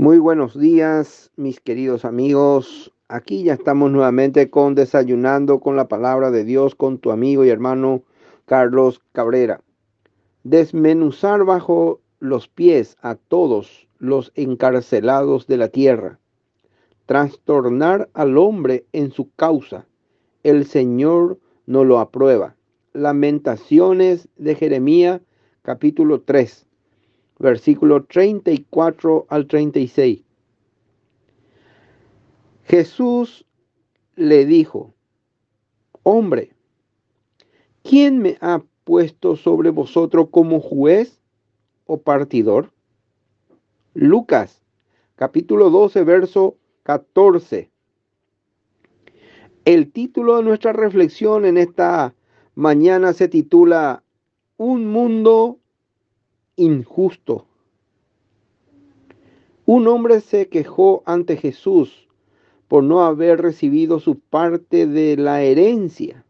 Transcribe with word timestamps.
Muy 0.00 0.18
buenos 0.18 0.58
días, 0.58 1.30
mis 1.36 1.60
queridos 1.60 2.06
amigos. 2.06 2.90
Aquí 3.08 3.42
ya 3.42 3.52
estamos 3.52 3.90
nuevamente 3.90 4.48
con 4.48 4.74
Desayunando 4.74 5.60
con 5.60 5.76
la 5.76 5.88
Palabra 5.88 6.30
de 6.30 6.42
Dios 6.42 6.74
con 6.74 6.96
tu 6.96 7.10
amigo 7.10 7.44
y 7.44 7.50
hermano 7.50 8.02
Carlos 8.46 9.02
Cabrera. 9.12 9.60
Desmenuzar 10.42 11.44
bajo 11.44 12.00
los 12.18 12.48
pies 12.48 12.96
a 13.02 13.16
todos 13.16 13.88
los 13.98 14.32
encarcelados 14.36 15.46
de 15.46 15.58
la 15.58 15.68
tierra. 15.68 16.18
Trastornar 17.04 18.08
al 18.14 18.38
hombre 18.38 18.86
en 18.94 19.12
su 19.12 19.30
causa. 19.32 19.84
El 20.42 20.64
Señor 20.64 21.38
no 21.66 21.84
lo 21.84 21.98
aprueba. 21.98 22.56
Lamentaciones 22.94 24.30
de 24.38 24.54
Jeremías 24.54 25.20
capítulo 25.60 26.22
3 26.22 26.69
versículo 27.40 28.04
34 28.04 29.26
al 29.28 29.46
36. 29.46 30.22
Jesús 32.64 33.46
le 34.14 34.44
dijo, 34.44 34.94
hombre, 36.02 36.52
¿quién 37.82 38.18
me 38.18 38.36
ha 38.40 38.62
puesto 38.84 39.36
sobre 39.36 39.70
vosotros 39.70 40.28
como 40.30 40.60
juez 40.60 41.20
o 41.86 42.02
partidor? 42.02 42.72
Lucas, 43.94 44.62
capítulo 45.16 45.70
12, 45.70 46.04
verso 46.04 46.58
14. 46.82 47.70
El 49.64 49.90
título 49.90 50.36
de 50.36 50.42
nuestra 50.42 50.72
reflexión 50.74 51.46
en 51.46 51.56
esta 51.56 52.14
mañana 52.54 53.14
se 53.14 53.28
titula 53.28 54.02
Un 54.58 54.86
mundo 54.86 55.59
injusto. 56.60 57.46
Un 59.64 59.88
hombre 59.88 60.20
se 60.20 60.48
quejó 60.48 61.02
ante 61.06 61.36
Jesús 61.36 62.08
por 62.68 62.84
no 62.84 63.02
haber 63.02 63.40
recibido 63.40 63.98
su 63.98 64.18
parte 64.18 64.86
de 64.86 65.16
la 65.16 65.42
herencia. 65.42 66.24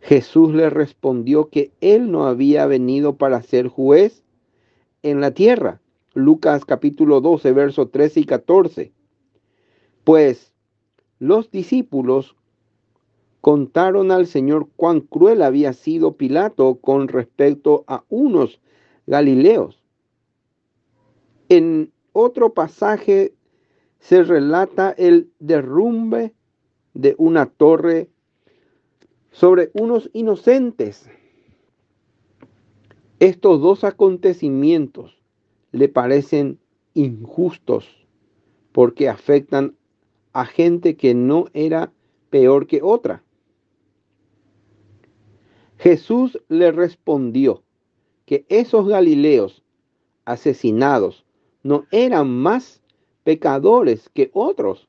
Jesús 0.00 0.54
le 0.54 0.70
respondió 0.70 1.48
que 1.48 1.72
él 1.80 2.12
no 2.12 2.26
había 2.26 2.66
venido 2.66 3.16
para 3.16 3.42
ser 3.42 3.68
juez 3.68 4.22
en 5.02 5.20
la 5.20 5.32
tierra. 5.32 5.80
Lucas 6.14 6.64
capítulo 6.64 7.20
12, 7.20 7.52
versos 7.52 7.90
13 7.90 8.20
y 8.20 8.24
14. 8.24 8.92
Pues 10.04 10.52
los 11.18 11.50
discípulos 11.50 12.36
contaron 13.40 14.10
al 14.10 14.26
Señor 14.26 14.68
cuán 14.76 15.00
cruel 15.00 15.42
había 15.42 15.72
sido 15.72 16.16
Pilato 16.16 16.76
con 16.80 17.08
respecto 17.08 17.84
a 17.86 18.04
unos 18.08 18.60
Galileos. 19.06 19.82
En 21.48 21.92
otro 22.12 22.54
pasaje 22.54 23.34
se 23.98 24.22
relata 24.22 24.90
el 24.90 25.30
derrumbe 25.38 26.34
de 26.94 27.14
una 27.18 27.46
torre 27.46 28.08
sobre 29.30 29.70
unos 29.74 30.10
inocentes. 30.12 31.08
Estos 33.20 33.60
dos 33.60 33.84
acontecimientos 33.84 35.22
le 35.72 35.88
parecen 35.88 36.58
injustos 36.94 38.06
porque 38.72 39.08
afectan 39.08 39.76
a 40.32 40.44
gente 40.44 40.96
que 40.96 41.14
no 41.14 41.46
era 41.54 41.92
peor 42.30 42.66
que 42.66 42.82
otra. 42.82 43.22
Jesús 45.78 46.38
le 46.48 46.72
respondió, 46.72 47.62
que 48.26 48.44
esos 48.48 48.88
Galileos 48.88 49.62
asesinados 50.24 51.24
no 51.62 51.86
eran 51.92 52.28
más 52.28 52.82
pecadores 53.24 54.08
que 54.10 54.30
otros, 54.34 54.88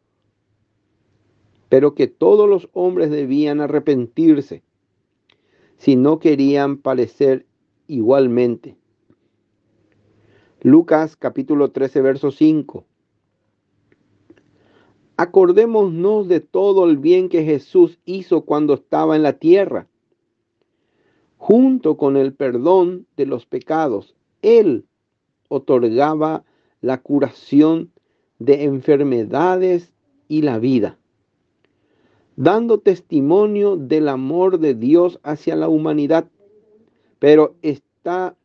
pero 1.69 1.93
que 1.93 2.07
todos 2.07 2.49
los 2.49 2.69
hombres 2.73 3.11
debían 3.11 3.61
arrepentirse 3.61 4.63
si 5.77 5.95
no 5.95 6.19
querían 6.19 6.77
parecer 6.77 7.45
igualmente. 7.87 8.75
Lucas 10.61 11.15
capítulo 11.15 11.71
13, 11.71 12.01
verso 12.01 12.31
5. 12.31 12.83
Acordémonos 15.17 16.27
de 16.27 16.39
todo 16.39 16.85
el 16.85 16.97
bien 16.97 17.29
que 17.29 17.43
Jesús 17.43 17.99
hizo 18.05 18.41
cuando 18.41 18.73
estaba 18.73 19.15
en 19.15 19.23
la 19.23 19.33
tierra 19.33 19.87
junto 21.37 21.97
con 21.97 22.17
el 22.17 22.33
perdón 22.33 23.05
de 23.15 23.25
los 23.25 23.45
pecados, 23.45 24.15
Él 24.41 24.85
otorgaba 25.49 26.43
la 26.81 26.99
curación 27.01 27.91
de 28.39 28.65
enfermedades 28.65 29.93
y 30.27 30.41
la 30.41 30.59
vida, 30.59 30.97
dando 32.35 32.79
testimonio 32.79 33.77
del 33.77 34.09
amor 34.09 34.59
de 34.59 34.73
Dios 34.73 35.19
hacia 35.23 35.55
la 35.55 35.69
humanidad. 35.69 36.27
Pero 37.19 37.55
esta, 37.61 38.35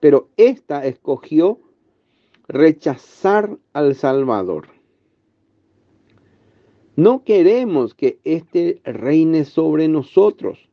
pero 0.00 0.28
escogió 0.36 1.58
rechazar 2.46 3.58
al 3.72 3.94
Salvador. 3.94 4.68
No 6.94 7.24
queremos 7.24 7.94
que 7.94 8.18
éste 8.24 8.80
reine 8.84 9.44
sobre 9.44 9.88
nosotros 9.88 10.66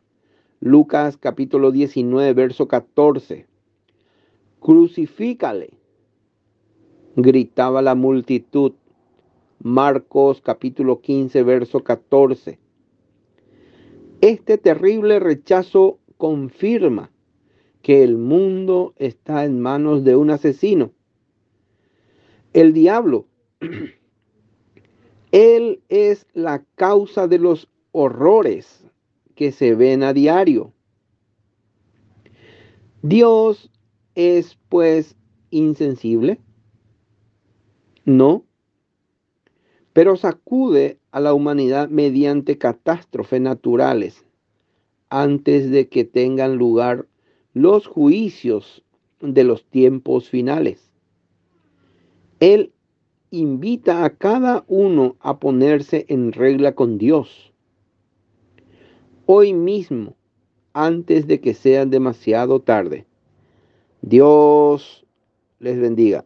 Lucas 0.65 1.17
capítulo 1.17 1.73
19, 1.73 2.31
verso 2.31 2.69
14. 2.69 3.45
Crucifícale, 4.61 5.71
gritaba 7.17 7.81
la 7.81 7.95
multitud. 7.95 8.71
Marcos 9.59 10.39
capítulo 10.39 11.01
15, 11.01 11.43
verso 11.43 11.83
14. 11.83 12.59
Este 14.21 14.57
terrible 14.57 15.19
rechazo 15.19 15.99
confirma 16.15 17.11
que 17.81 18.01
el 18.01 18.17
mundo 18.17 18.93
está 18.95 19.43
en 19.43 19.59
manos 19.59 20.05
de 20.05 20.15
un 20.15 20.29
asesino. 20.29 20.91
El 22.53 22.71
diablo, 22.71 23.25
él 25.33 25.81
es 25.89 26.25
la 26.31 26.63
causa 26.77 27.27
de 27.27 27.39
los 27.39 27.67
horrores 27.91 28.83
que 29.35 29.51
se 29.51 29.75
ven 29.75 30.03
a 30.03 30.13
diario. 30.13 30.73
Dios 33.01 33.69
es 34.15 34.57
pues 34.69 35.15
insensible. 35.49 36.39
No, 38.05 38.43
pero 39.93 40.17
sacude 40.17 40.97
a 41.11 41.19
la 41.19 41.33
humanidad 41.33 41.89
mediante 41.89 42.57
catástrofes 42.57 43.39
naturales 43.39 44.25
antes 45.09 45.69
de 45.69 45.87
que 45.87 46.03
tengan 46.03 46.55
lugar 46.57 47.07
los 47.53 47.85
juicios 47.87 48.83
de 49.21 49.43
los 49.43 49.63
tiempos 49.65 50.29
finales. 50.29 50.91
Él 52.39 52.73
invita 53.29 54.03
a 54.03 54.09
cada 54.09 54.65
uno 54.67 55.15
a 55.19 55.39
ponerse 55.39 56.05
en 56.09 56.33
regla 56.33 56.73
con 56.73 56.97
Dios 56.97 57.52
hoy 59.25 59.53
mismo, 59.53 60.15
antes 60.73 61.27
de 61.27 61.39
que 61.39 61.53
sea 61.53 61.85
demasiado 61.85 62.59
tarde. 62.59 63.05
Dios 64.01 65.05
les 65.59 65.79
bendiga. 65.79 66.25